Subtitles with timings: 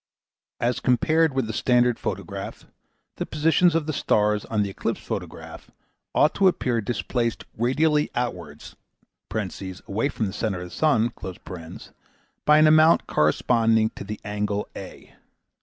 [0.59, 2.65] As compared whh the standard photograph,
[3.17, 5.69] the positions of the stars on the eclipse photograph
[6.15, 8.75] ought to appear displaced radially outwards
[9.87, 11.11] (away from the centre of the sun)
[12.45, 15.13] by an amount corresponding to the angle a.